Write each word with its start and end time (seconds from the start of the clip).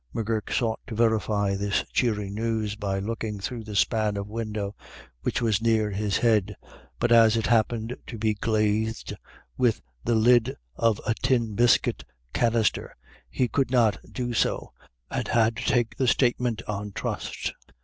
M'Gurk 0.15 0.51
sought 0.51 0.79
to 0.87 0.95
verify 0.95 1.53
this 1.53 1.85
cheering 1.93 2.33
news 2.33 2.75
by 2.75 2.97
looking 2.97 3.39
through 3.39 3.63
the 3.63 3.75
.span 3.75 4.17
of 4.17 4.27
window, 4.27 4.73
which 5.21 5.43
was 5.43 5.61
near 5.61 5.91
his 5.91 6.17
head, 6.17 6.55
but 6.97 7.11
as 7.11 7.37
it 7.37 7.45
happened 7.45 7.95
to 8.07 8.17
be 8.17 8.33
glazed 8.33 9.13
with 9.59 9.79
the 10.03 10.15
lid 10.15 10.55
of 10.75 10.99
a 11.05 11.13
tin 11.21 11.53
biscuit 11.53 12.03
canister 12.33 12.95
he 13.29 13.47
could 13.47 13.69
not 13.69 13.99
do 14.11 14.33
so, 14.33 14.73
and 15.11 15.27
had 15.27 15.55
to 15.57 15.65
take 15.65 15.95
the 15.95 16.07
statement 16.07 16.63
on 16.67 16.91
trust. 16.91 17.53